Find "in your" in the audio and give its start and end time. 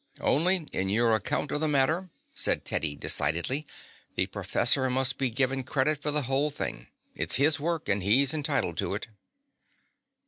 0.73-1.13